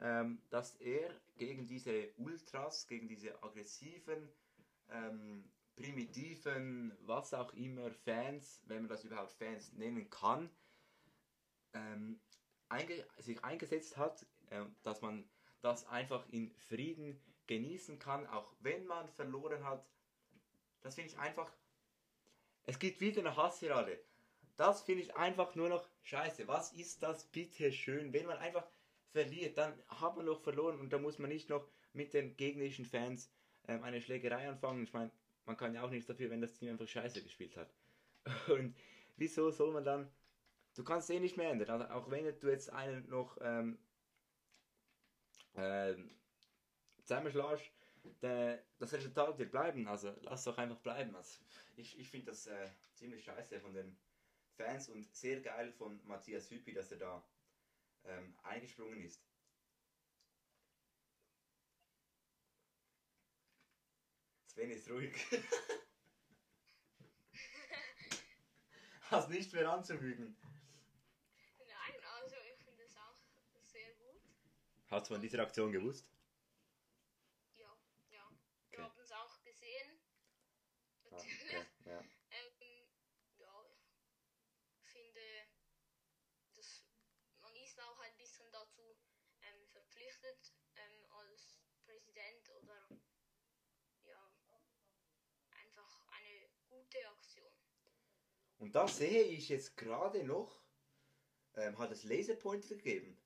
ähm, 0.00 0.42
dass 0.50 0.74
er 0.76 1.08
gegen 1.36 1.68
diese 1.68 2.12
Ultras, 2.16 2.88
gegen 2.88 3.06
diese 3.06 3.42
aggressiven, 3.44 4.28
ähm, 4.90 5.50
primitiven, 5.80 6.92
was 7.06 7.32
auch 7.32 7.52
immer 7.54 7.90
Fans, 7.90 8.62
wenn 8.66 8.82
man 8.82 8.88
das 8.88 9.04
überhaupt 9.04 9.32
Fans 9.32 9.72
nennen 9.72 10.10
kann, 10.10 10.50
ähm, 11.72 12.20
einge 12.68 13.06
sich 13.18 13.42
eingesetzt 13.44 13.96
hat, 13.96 14.26
äh, 14.50 14.64
dass 14.82 15.00
man 15.00 15.28
das 15.62 15.86
einfach 15.86 16.26
in 16.28 16.54
Frieden 16.68 17.20
genießen 17.46 17.98
kann, 17.98 18.26
auch 18.26 18.52
wenn 18.60 18.86
man 18.86 19.08
verloren 19.08 19.64
hat. 19.64 19.84
Das 20.82 20.94
finde 20.94 21.10
ich 21.10 21.18
einfach. 21.18 21.52
Es 22.64 22.78
gibt 22.78 23.00
wieder 23.00 23.20
eine 23.20 23.36
Hassgerade. 23.36 23.98
Das 24.56 24.82
finde 24.82 25.02
ich 25.02 25.16
einfach 25.16 25.54
nur 25.54 25.68
noch 25.68 25.88
scheiße. 26.02 26.46
Was 26.46 26.72
ist 26.72 27.02
das 27.02 27.24
bitte 27.24 27.72
schön? 27.72 28.12
Wenn 28.12 28.26
man 28.26 28.38
einfach 28.38 28.66
verliert, 29.12 29.56
dann 29.58 29.72
hat 29.88 30.16
man 30.16 30.26
noch 30.26 30.42
verloren 30.42 30.78
und 30.78 30.92
da 30.92 30.98
muss 30.98 31.18
man 31.18 31.30
nicht 31.30 31.48
noch 31.48 31.66
mit 31.92 32.12
den 32.12 32.36
gegnerischen 32.36 32.84
Fans 32.84 33.32
ähm, 33.66 33.82
eine 33.82 34.00
Schlägerei 34.00 34.48
anfangen. 34.48 34.84
Ich 34.84 34.92
meine, 34.92 35.10
man 35.50 35.56
kann 35.56 35.74
ja 35.74 35.82
auch 35.82 35.90
nichts 35.90 36.06
dafür, 36.06 36.30
wenn 36.30 36.40
das 36.40 36.54
Team 36.54 36.68
einfach 36.68 36.86
scheiße 36.86 37.24
gespielt 37.24 37.56
hat. 37.56 37.74
Und 38.48 38.76
wieso 39.16 39.50
soll 39.50 39.72
man 39.72 39.84
dann. 39.84 40.08
Du 40.76 40.84
kannst 40.84 41.10
eh 41.10 41.18
nicht 41.18 41.36
mehr 41.36 41.50
ändern. 41.50 41.70
Also 41.70 41.92
auch 41.92 42.08
wenn 42.08 42.38
du 42.38 42.48
jetzt 42.48 42.70
einen 42.70 43.08
noch 43.10 43.36
ähm, 43.40 43.76
äh, 45.54 45.96
zusammenschlägst, 47.02 47.72
der, 48.22 48.62
das 48.78 48.92
Resultat 48.92 49.38
wird 49.40 49.50
bleiben. 49.50 49.88
Also 49.88 50.14
lass 50.22 50.44
doch 50.44 50.56
einfach 50.56 50.78
bleiben. 50.78 51.16
Also, 51.16 51.40
ich 51.76 51.98
ich 51.98 52.08
finde 52.08 52.26
das 52.26 52.46
äh, 52.46 52.70
ziemlich 52.94 53.24
scheiße 53.24 53.58
von 53.58 53.74
den 53.74 53.98
Fans 54.56 54.88
und 54.88 55.12
sehr 55.12 55.40
geil 55.40 55.72
von 55.72 56.00
Matthias 56.06 56.48
Hüppi, 56.48 56.72
dass 56.72 56.92
er 56.92 56.98
da 56.98 57.24
ähm, 58.04 58.36
eingesprungen 58.44 59.02
ist. 59.02 59.20
Sven 64.60 64.72
ist 64.72 64.90
ruhig. 64.90 65.14
Hast 69.10 69.30
nicht 69.30 69.50
mehr 69.54 69.70
anzufügen. 69.70 70.36
Hast 74.88 75.08
du 75.08 75.14
von 75.14 75.22
dieser 75.22 75.38
Aktion 75.38 75.72
gewusst? 75.72 76.12
Ja, 77.54 77.74
ja. 78.10 78.28
Wir 78.68 78.80
okay. 78.80 78.82
haben 78.82 79.00
es 79.00 79.12
auch 79.12 79.42
gesehen. 79.42 79.98
Ah, 81.10 81.16
okay. 81.16 81.66
ja. 81.86 82.04
ähm, 82.30 82.88
ja, 83.38 83.64
ich 84.82 84.90
finde, 84.90 85.22
dass 86.54 86.84
man 87.40 87.56
ist 87.56 87.80
auch 87.80 87.98
ein 88.00 88.16
bisschen 88.18 88.50
dazu 88.52 88.98
ähm, 89.40 89.66
verpflichtet 89.68 90.52
ähm, 90.74 91.06
als 91.12 91.62
Präsident 91.86 92.50
oder 92.50 92.88
ja, 94.04 94.32
einfach 95.50 96.06
eine 96.08 96.50
gute 96.68 97.08
Aktion. 97.08 97.52
Und 98.60 98.74
da 98.74 98.86
sehe 98.86 99.24
ich 99.24 99.48
jetzt 99.48 99.76
gerade 99.76 100.22
noch, 100.22 100.62
ähm, 101.56 101.78
hat 101.78 101.90
es 101.90 102.04
Laserpointer 102.04 102.76
gegeben. 102.76 103.20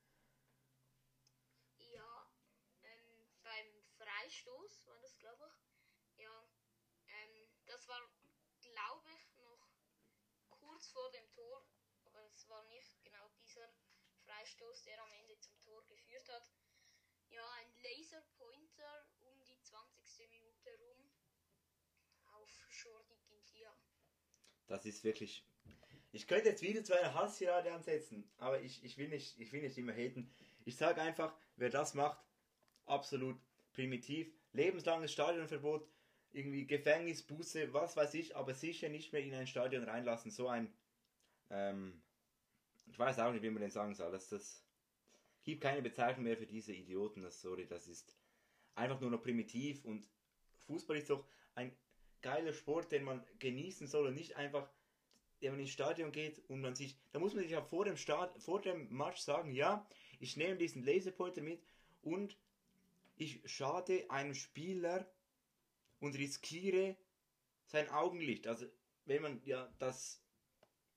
vor 10.94 11.10
dem 11.10 11.28
Tor, 11.32 11.66
aber 12.04 12.24
es 12.26 12.48
war 12.48 12.62
nicht 12.66 13.02
genau 13.02 13.28
dieser 13.36 13.68
Freistoß, 14.24 14.84
der 14.84 15.02
am 15.02 15.10
Ende 15.12 15.36
zum 15.40 15.58
Tor 15.60 15.84
geführt 15.86 16.28
hat. 16.28 16.52
Ja, 17.30 17.50
ein 17.54 17.76
Laserpointer 17.82 19.08
um 19.22 19.42
die 19.42 19.60
20. 19.60 20.30
Minute 20.30 20.78
rum 20.78 21.10
auf 22.26 22.50
Jordi. 22.70 23.13
Das 24.66 24.86
ist 24.86 25.04
wirklich. 25.04 25.44
Ich 26.12 26.26
könnte 26.26 26.48
jetzt 26.48 26.62
wieder 26.62 26.84
zu 26.84 26.96
einer 26.96 27.14
Hassgerade 27.14 27.72
ansetzen, 27.72 28.30
aber 28.38 28.60
ich, 28.60 28.84
ich, 28.84 28.96
will 28.98 29.08
nicht, 29.08 29.38
ich 29.40 29.52
will 29.52 29.62
nicht 29.62 29.76
immer 29.76 29.92
haten. 29.92 30.30
Ich 30.64 30.76
sage 30.76 31.02
einfach, 31.02 31.34
wer 31.56 31.70
das 31.70 31.94
macht, 31.94 32.18
absolut 32.86 33.36
primitiv. 33.72 34.32
Lebenslanges 34.52 35.12
Stadionverbot, 35.12 35.88
irgendwie 36.30 36.66
Gefängnis, 36.66 37.22
Buße, 37.22 37.72
was 37.72 37.96
weiß 37.96 38.14
ich, 38.14 38.36
aber 38.36 38.54
sicher 38.54 38.88
nicht 38.88 39.12
mehr 39.12 39.22
in 39.22 39.34
ein 39.34 39.48
Stadion 39.48 39.82
reinlassen. 39.82 40.30
So 40.30 40.46
ein 40.46 40.72
ähm, 41.50 42.00
ich 42.86 42.98
weiß 42.98 43.18
auch 43.18 43.32
nicht, 43.32 43.42
wie 43.42 43.50
man 43.50 43.62
den 43.62 43.70
sagen 43.70 43.94
soll. 43.94 44.12
Das, 44.12 44.28
das 44.28 44.62
gibt 45.42 45.62
keine 45.62 45.82
Bezeichnung 45.82 46.24
mehr 46.24 46.36
für 46.36 46.46
diese 46.46 46.72
Idioten. 46.72 47.22
Das, 47.22 47.40
sorry, 47.40 47.66
das 47.66 47.86
ist 47.86 48.16
einfach 48.74 49.00
nur 49.00 49.10
noch 49.10 49.22
primitiv 49.22 49.84
und 49.84 50.06
Fußball 50.66 50.96
ist 50.96 51.10
doch 51.10 51.26
ein 51.54 51.72
geiler 52.24 52.54
Sport, 52.54 52.90
den 52.90 53.04
man 53.04 53.22
genießen 53.38 53.86
soll 53.86 54.06
und 54.06 54.14
nicht 54.14 54.36
einfach, 54.36 54.68
wenn 55.40 55.52
man 55.52 55.60
ins 55.60 55.70
Stadion 55.70 56.10
geht 56.10 56.40
und 56.48 56.62
man 56.62 56.74
sich, 56.74 56.96
da 57.12 57.18
muss 57.18 57.34
man 57.34 57.42
sich 57.42 57.52
ja 57.52 57.60
vor 57.60 57.84
dem 57.84 57.98
Start, 57.98 58.42
vor 58.42 58.62
dem 58.62 58.88
Match 58.90 59.20
sagen, 59.20 59.52
ja, 59.52 59.86
ich 60.20 60.36
nehme 60.38 60.56
diesen 60.56 60.82
Laserpointer 60.82 61.42
mit 61.42 61.62
und 62.02 62.36
ich 63.16 63.40
schade 63.44 64.10
einem 64.10 64.34
Spieler 64.34 65.06
und 66.00 66.16
riskiere 66.16 66.96
sein 67.66 67.90
Augenlicht. 67.90 68.46
Also 68.46 68.66
wenn 69.04 69.20
man 69.20 69.42
ja 69.44 69.70
das 69.78 70.22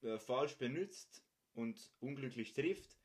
äh, 0.04 0.18
falsch 0.18 0.56
benutzt 0.58 1.22
und 1.56 1.92
unglücklich 2.00 2.54
trifft, 2.54 2.98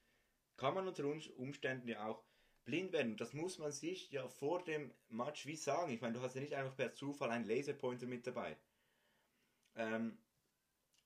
kann 0.57 0.75
man 0.75 0.87
unter 0.87 1.05
Umständen 1.05 1.89
ja 1.89 2.07
auch 2.07 2.23
blind 2.65 2.93
werden. 2.93 3.17
Das 3.17 3.33
muss 3.33 3.59
man 3.59 3.73
sich 3.73 4.11
ja 4.11 4.29
vor 4.29 4.63
dem 4.65 4.93
Match 5.09 5.47
wie 5.47 5.57
sagen. 5.57 5.93
Ich 5.93 6.01
meine, 6.01 6.15
du 6.15 6.23
hast 6.23 6.35
ja 6.35 6.41
nicht 6.41 6.55
einfach 6.55 6.77
per 6.77 6.95
Zufall 6.95 7.31
einen 7.31 7.47
Laserpointer 7.47 8.07
mit 8.07 8.27
dabei. 8.27 8.57
Ähm, 9.77 10.19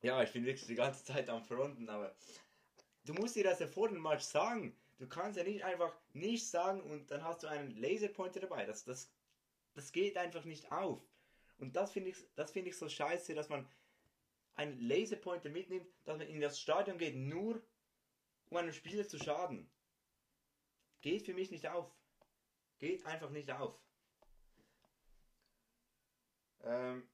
ja, 0.02 0.22
ich 0.22 0.32
bin 0.32 0.44
wirklich 0.44 0.66
die 0.66 0.74
ganze 0.74 1.04
Zeit 1.04 1.28
am 1.28 1.42
Fronten, 1.42 1.88
aber 1.88 2.14
du 3.04 3.14
musst 3.14 3.36
dir 3.36 3.44
das 3.44 3.60
ja 3.60 3.66
vor 3.66 3.88
dem 3.88 4.02
Match 4.02 4.24
sagen. 4.24 4.76
Du 4.98 5.06
kannst 5.06 5.36
ja 5.36 5.44
nicht 5.44 5.64
einfach 5.64 5.94
nicht 6.12 6.48
sagen 6.48 6.80
und 6.80 7.10
dann 7.10 7.22
hast 7.22 7.42
du 7.42 7.48
einen 7.48 7.76
Laserpointer 7.76 8.40
dabei. 8.40 8.64
Das, 8.64 8.84
das, 8.84 9.10
das 9.74 9.92
geht 9.92 10.16
einfach 10.16 10.44
nicht 10.44 10.72
auf. 10.72 11.02
Und 11.58 11.76
das 11.76 11.92
finde 11.92 12.10
ich, 12.10 12.16
das 12.34 12.50
finde 12.52 12.70
ich 12.70 12.76
so 12.76 12.88
scheiße, 12.88 13.34
dass 13.34 13.48
man 13.48 13.66
einen 14.56 14.80
Laserpointer 14.80 15.50
mitnimmt, 15.50 15.86
dass 16.04 16.18
man 16.18 16.26
in 16.26 16.40
das 16.40 16.58
Stadion 16.58 16.98
geht, 16.98 17.16
nur 17.16 17.62
um 18.48 18.56
einem 18.56 18.72
Spieler 18.72 19.06
zu 19.06 19.18
schaden. 19.18 19.68
Geht 21.00 21.24
für 21.24 21.34
mich 21.34 21.50
nicht 21.50 21.68
auf. 21.68 21.90
Geht 22.78 23.04
einfach 23.06 23.30
nicht 23.30 23.50
auf. 23.50 23.78
Ähm, 26.62 27.08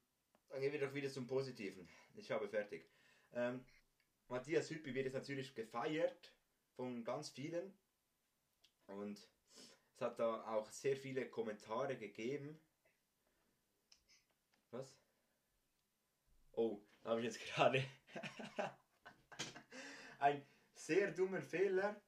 dann 0.49 0.61
gehen 0.61 0.73
wir 0.73 0.79
doch 0.79 0.93
wieder 0.93 1.09
zum 1.09 1.27
Positiven. 1.27 1.87
Ich 2.15 2.31
habe 2.31 2.47
fertig. 2.47 2.89
Ähm, 3.33 3.65
Matthias 4.27 4.69
Hüppi 4.69 4.93
wird 4.93 5.05
jetzt 5.05 5.13
natürlich 5.13 5.53
gefeiert 5.53 6.33
von 6.75 7.03
ganz 7.03 7.29
vielen. 7.29 7.73
Und 8.87 9.19
Es 9.95 10.01
hat 10.01 10.19
da 10.19 10.43
auch 10.47 10.69
sehr 10.71 10.97
viele 10.97 11.29
Kommentare 11.29 11.97
gegeben. 11.97 12.59
Was? 14.71 14.97
Oh, 16.53 16.81
da 17.03 17.11
habe 17.11 17.21
ich 17.21 17.25
jetzt 17.25 17.39
gerade 17.55 17.83
ein 20.19 20.45
sehr 20.73 21.11
dummer 21.11 21.41
Fehler. 21.41 22.01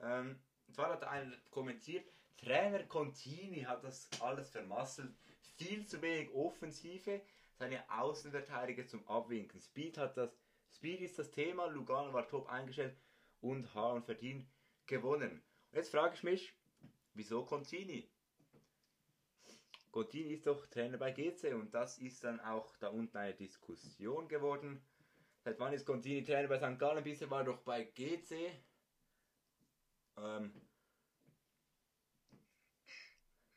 Ähm, 0.00 0.38
zwar 0.72 0.90
hat 0.90 1.04
einer 1.04 1.36
kommentiert, 1.50 2.06
Trainer 2.36 2.84
Contini 2.84 3.62
hat 3.62 3.82
das 3.84 4.08
alles 4.20 4.50
vermasselt. 4.50 5.12
Viel 5.56 5.86
zu 5.86 6.00
wenig 6.02 6.32
Offensive, 6.32 7.20
seine 7.58 7.82
Außenverteidiger 7.90 8.86
zum 8.86 9.06
Abwinken. 9.08 9.60
Speed 9.60 9.98
hat 9.98 10.16
das, 10.16 10.30
Speed 10.70 11.00
ist 11.00 11.18
das 11.18 11.30
Thema, 11.32 11.66
Lugano 11.66 12.12
war 12.12 12.28
top 12.28 12.48
eingestellt 12.48 12.96
und 13.40 13.74
Haaland 13.74 14.04
verdient 14.04 14.46
gewonnen. 14.86 15.42
Und 15.70 15.76
jetzt 15.76 15.90
frage 15.90 16.14
ich 16.14 16.22
mich, 16.22 16.54
wieso 17.14 17.44
Contini? 17.44 18.08
Contini 19.90 20.34
ist 20.34 20.46
doch 20.46 20.66
Trainer 20.66 20.98
bei 20.98 21.10
GC 21.10 21.54
und 21.54 21.74
das 21.74 21.98
ist 21.98 22.22
dann 22.22 22.38
auch 22.40 22.76
da 22.76 22.88
unten 22.88 23.16
eine 23.16 23.34
Diskussion 23.34 24.28
geworden. 24.28 24.80
Seit 25.42 25.58
wann 25.58 25.72
ist 25.72 25.86
Contini 25.86 26.22
Trainer 26.22 26.48
bei 26.48 26.58
St. 26.58 26.78
Gallen? 26.78 27.02
Bisher 27.02 27.30
war 27.30 27.40
er 27.40 27.46
doch 27.46 27.62
bei 27.62 27.84
GC. 27.84 28.52
Ähm, 30.18 30.68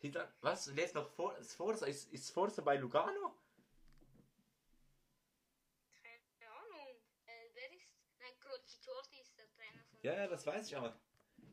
Hinter, 0.01 0.33
was? 0.41 0.67
Und 0.67 0.77
jetzt 0.77 0.95
noch 0.95 1.07
vor, 1.11 1.37
ist 1.37 1.53
Forza, 1.53 1.85
ist, 1.85 2.11
ist 2.11 2.31
Forza 2.31 2.63
bei 2.63 2.75
Lugano? 2.75 3.37
Keine 6.01 6.49
Ahnung. 6.49 6.87
Äh, 7.27 7.49
wer 7.53 7.71
ist. 7.71 7.87
Nein, 8.17 8.31
Croci 8.39 8.79
Jordi 8.83 9.19
ist 9.21 9.37
der 9.37 9.47
Trainer 9.51 9.83
von. 9.91 9.99
Ja, 10.01 10.15
ja, 10.15 10.27
das 10.27 10.47
weiß 10.47 10.65
ich, 10.67 10.75
aber 10.75 10.99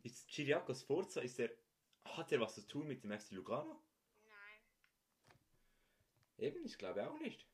ist 0.02 0.30
Chiriakos 0.30 0.82
Forza, 0.82 1.20
ist 1.20 1.38
der, 1.38 1.50
hat 2.04 2.32
er 2.32 2.40
was 2.40 2.54
zu 2.54 2.66
tun 2.66 2.88
mit 2.88 3.04
dem 3.04 3.12
FC 3.12 3.32
Lugano? 3.32 3.84
Nein. 4.24 4.62
Eben, 6.38 6.64
ich 6.64 6.78
glaube 6.78 7.06
auch 7.06 7.18
nicht. 7.20 7.46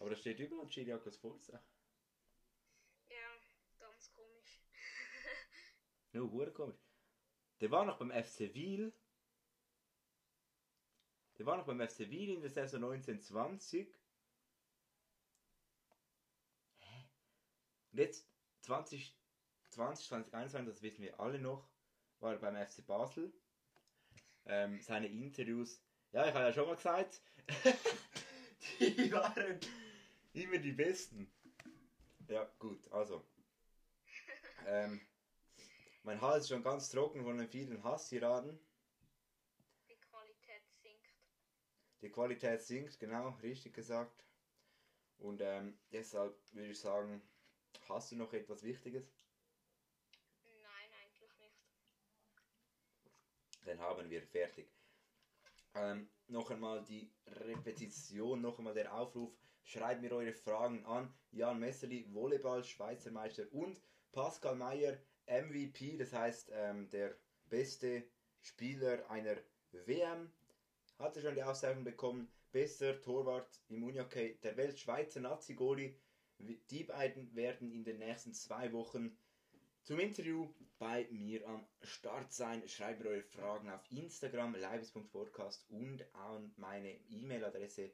Aber 0.00 0.10
da 0.10 0.16
steht 0.16 0.40
überall 0.40 0.68
Chiriakos 0.68 1.18
Forza. 1.18 1.62
Ja, 3.08 3.30
ganz 3.78 4.12
komisch. 4.12 4.60
No, 6.12 6.30
hure 6.30 6.52
komisch. 6.52 6.80
Der 7.60 7.70
war 7.70 7.84
noch 7.84 7.98
beim 7.98 8.10
FC 8.10 8.54
Wiel. 8.54 8.92
Der 11.38 11.46
war 11.46 11.56
noch 11.56 11.66
beim 11.66 11.80
FC 11.86 12.10
Wiel 12.10 12.30
in 12.30 12.40
der 12.40 12.50
Saison 12.50 12.82
1920. 12.84 13.88
Hä? 16.78 17.04
Und 17.92 17.98
jetzt 17.98 18.26
2020, 18.62 19.16
2021, 19.70 20.66
das 20.66 20.82
wissen 20.82 21.02
wir 21.02 21.20
alle 21.20 21.38
noch, 21.38 21.68
war 22.20 22.32
er 22.32 22.38
beim 22.38 22.56
FC 22.56 22.86
Basel. 22.86 23.32
Ähm, 24.46 24.80
seine 24.80 25.08
Interviews, 25.08 25.82
ja, 26.12 26.26
ich 26.26 26.34
habe 26.34 26.44
ja 26.44 26.52
schon 26.52 26.66
mal 26.66 26.76
gesagt, 26.76 27.20
die 28.80 29.12
waren 29.12 29.60
immer 30.32 30.58
die 30.58 30.72
besten. 30.72 31.30
Ja, 32.28 32.44
gut, 32.58 32.90
also. 32.92 33.24
Ähm, 34.66 35.00
mein 36.08 36.22
Hals 36.22 36.44
ist 36.44 36.48
schon 36.48 36.62
ganz 36.62 36.88
trocken 36.88 37.22
von 37.22 37.36
den 37.36 37.46
vielen 37.46 37.84
Hasstiraden. 37.84 38.58
Die 39.90 40.00
Qualität 40.00 40.62
sinkt. 40.80 41.06
Die 42.00 42.08
Qualität 42.08 42.62
sinkt, 42.62 42.98
genau, 42.98 43.36
richtig 43.42 43.74
gesagt. 43.74 44.24
Und 45.18 45.42
ähm, 45.42 45.78
deshalb 45.92 46.34
würde 46.54 46.70
ich 46.70 46.80
sagen, 46.80 47.20
hast 47.90 48.10
du 48.10 48.16
noch 48.16 48.32
etwas 48.32 48.62
Wichtiges? 48.62 49.12
Nein, 50.62 50.90
eigentlich 51.04 51.36
nicht. 51.40 51.60
Dann 53.66 53.78
haben 53.78 54.08
wir 54.08 54.22
fertig. 54.22 54.72
Ähm, 55.74 56.08
noch 56.26 56.50
einmal 56.50 56.82
die 56.84 57.12
Repetition, 57.26 58.40
noch 58.40 58.58
einmal 58.58 58.72
der 58.72 58.94
Aufruf. 58.94 59.36
Schreibt 59.62 60.00
mir 60.00 60.12
eure 60.12 60.32
Fragen 60.32 60.86
an. 60.86 61.14
Jan 61.32 61.60
Messerli, 61.60 62.06
Volleyball, 62.14 62.64
Schweizer 62.64 63.10
Meister 63.10 63.44
und 63.52 63.82
Pascal 64.10 64.56
Meyer, 64.56 64.96
MVP, 65.28 65.96
das 65.96 66.12
heißt 66.12 66.50
ähm, 66.52 66.88
der 66.90 67.16
beste 67.48 68.04
Spieler 68.40 69.08
einer 69.10 69.36
WM. 69.72 70.30
Hatte 70.98 71.20
schon 71.20 71.34
die 71.34 71.42
Auszeichnung 71.42 71.84
bekommen. 71.84 72.28
Bester 72.50 73.02
Torwart 73.02 73.60
im 73.68 73.84
Unihockey 73.84 74.38
der 74.42 74.56
Welt, 74.56 74.78
Schweizer 74.78 75.20
Nazi-Goli. 75.20 75.94
Die 76.38 76.84
beiden 76.84 77.34
werden 77.34 77.70
in 77.72 77.84
den 77.84 77.98
nächsten 77.98 78.32
zwei 78.32 78.72
Wochen 78.72 79.14
zum 79.82 80.00
Interview 80.00 80.48
bei 80.78 81.06
mir 81.10 81.46
am 81.48 81.66
Start 81.82 82.32
sein. 82.32 82.66
Schreibt 82.68 83.00
mir 83.00 83.10
eure 83.10 83.22
Fragen 83.22 83.68
auf 83.70 83.84
Instagram, 83.90 84.54
leibes.podcast 84.54 85.68
und 85.70 86.02
an 86.14 86.52
meine 86.56 86.92
E-Mail-Adresse 87.10 87.90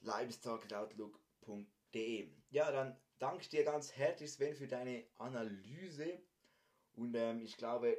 leibestag.outlook.de. 0.00 2.28
Ja, 2.50 2.70
dann 2.70 2.94
danke 3.18 3.48
dir 3.48 3.64
ganz 3.64 3.92
herzlich, 3.92 4.32
Sven, 4.32 4.54
für 4.54 4.66
deine 4.66 5.04
Analyse. 5.18 6.22
Und 6.94 7.14
ähm, 7.14 7.42
ich 7.42 7.56
glaube, 7.56 7.98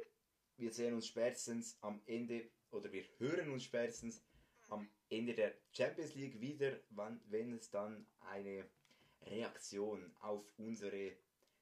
wir 0.56 0.72
sehen 0.72 0.94
uns 0.94 1.06
spätestens 1.06 1.78
am 1.82 2.00
Ende, 2.06 2.50
oder 2.70 2.92
wir 2.92 3.04
hören 3.18 3.50
uns 3.52 3.64
spätestens 3.64 4.22
am 4.68 4.88
Ende 5.08 5.34
der 5.34 5.54
Champions 5.72 6.14
League 6.14 6.40
wieder, 6.40 6.78
wann, 6.90 7.20
wenn 7.26 7.52
es 7.52 7.70
dann 7.70 8.06
eine 8.20 8.68
Reaktion 9.22 10.14
auf 10.20 10.44
unsere 10.58 11.16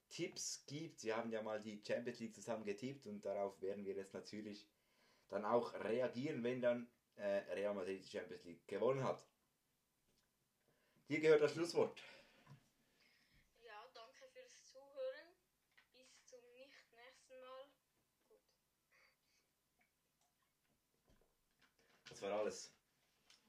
Tipps 0.09 0.65
gibt. 0.67 1.03
Wir 1.05 1.17
haben 1.17 1.31
ja 1.31 1.43
mal 1.43 1.61
die 1.61 1.83
Champions 1.87 2.21
League 2.21 2.35
zusammen 2.35 2.65
getippt 2.65 3.07
und 3.07 3.25
darauf 3.25 3.61
werden 3.61 3.85
wir 3.85 3.95
jetzt 3.95 4.15
natürlich 4.15 4.67
dann 5.29 5.45
auch 5.45 5.75
reagieren, 5.75 6.43
wenn 6.43 6.61
dann 6.61 6.89
äh, 7.17 7.39
Real 7.53 7.75
Madrid 7.75 8.05
die 8.05 8.09
Champions 8.09 8.45
League 8.45 8.67
gewonnen 8.67 9.03
hat. 9.03 9.27
Dir 11.09 11.21
gehört 11.21 11.43
das 11.43 11.53
Schlusswort. 11.53 12.01
Ja, 13.65 13.89
danke 13.95 14.29
fürs 14.33 14.65
Zuhören. 14.65 15.37
Bis 15.93 16.25
zum 16.25 16.41
nicht 16.55 16.93
nächsten 16.93 17.41
Mal. 17.41 17.65
Gut. 18.29 18.41
Das 22.09 22.16
war 22.31 22.41
alles. 22.41 22.73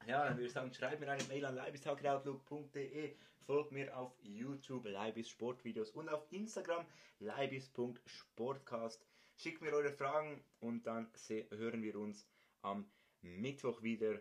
Ja, 0.06 0.26
dann 0.26 0.38
würde 0.38 0.48
ich 0.48 0.54
sagen, 0.54 0.74
schreibt 0.74 1.00
mir 1.00 1.10
eine 1.10 1.24
Mail 1.26 1.46
an 1.46 1.56
leibistag.outlook.de, 1.56 3.16
folgt 3.46 3.72
mir 3.72 3.98
auf 3.98 4.14
YouTube 4.22 4.86
Leibis 4.86 5.30
Sportvideos 5.30 5.92
und 5.92 6.10
auf 6.10 6.26
Instagram 6.32 6.86
leibis.sportcast. 7.20 9.06
Schickt 9.36 9.62
mir 9.62 9.74
eure 9.74 9.92
Fragen 9.92 10.44
und 10.60 10.88
dann 10.88 11.12
hören 11.52 11.84
wir 11.84 11.96
uns 11.98 12.28
am 12.62 12.90
Mittwoch 13.22 13.82
wieder. 13.84 14.20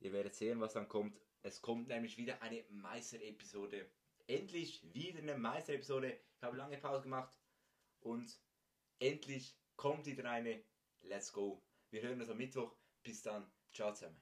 Ihr 0.00 0.12
werdet 0.12 0.34
sehen, 0.34 0.60
was 0.60 0.74
dann 0.74 0.88
kommt. 0.88 1.20
Es 1.42 1.60
kommt 1.60 1.88
nämlich 1.88 2.16
wieder 2.16 2.40
eine 2.42 2.64
Meister-Episode. 2.70 3.90
Endlich 4.26 4.82
wieder 4.94 5.18
eine 5.20 5.36
Meister-Episode. 5.36 6.18
Ich 6.36 6.42
habe 6.42 6.56
lange 6.56 6.78
Pause 6.78 7.02
gemacht 7.02 7.32
und 8.00 8.38
endlich 8.98 9.56
kommt 9.76 10.06
wieder 10.06 10.30
eine. 10.30 10.62
Let's 11.02 11.32
go. 11.32 11.62
Wir 11.90 12.02
hören 12.02 12.20
uns 12.20 12.30
am 12.30 12.38
Mittwoch. 12.38 12.74
Bis 13.02 13.22
dann. 13.22 13.50
Ciao 13.72 13.92
zusammen. 13.92 14.20